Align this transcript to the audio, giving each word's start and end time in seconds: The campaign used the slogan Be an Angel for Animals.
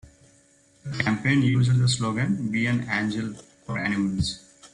The 0.83 1.03
campaign 1.03 1.43
used 1.43 1.77
the 1.77 1.87
slogan 1.87 2.49
Be 2.49 2.65
an 2.65 2.89
Angel 2.89 3.33
for 3.67 3.77
Animals. 3.77 4.39